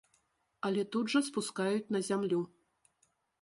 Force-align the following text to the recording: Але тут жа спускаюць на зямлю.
Але 0.69 0.85
тут 0.95 1.13
жа 1.13 1.21
спускаюць 1.27 1.91
на 1.97 2.03
зямлю. 2.09 2.41